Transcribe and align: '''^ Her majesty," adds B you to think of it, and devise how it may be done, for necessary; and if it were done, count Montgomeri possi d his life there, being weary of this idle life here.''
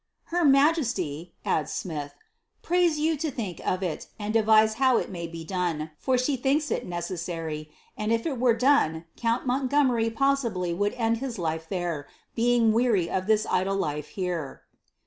'''^ 0.27 0.31
Her 0.35 0.43
majesty," 0.43 1.35
adds 1.45 1.83
B 1.83 2.73
you 2.95 3.17
to 3.17 3.29
think 3.29 3.61
of 3.63 3.83
it, 3.83 4.07
and 4.17 4.33
devise 4.33 4.73
how 4.81 4.97
it 4.97 5.11
may 5.11 5.27
be 5.27 5.43
done, 5.43 5.91
for 5.99 6.17
necessary; 6.17 7.69
and 7.95 8.11
if 8.11 8.25
it 8.25 8.39
were 8.39 8.55
done, 8.55 9.05
count 9.15 9.45
Montgomeri 9.45 10.09
possi 10.09 10.73
d 11.13 11.19
his 11.19 11.37
life 11.37 11.69
there, 11.69 12.07
being 12.33 12.73
weary 12.73 13.11
of 13.11 13.27
this 13.27 13.45
idle 13.47 13.77
life 13.77 14.07
here.'' 14.07 14.63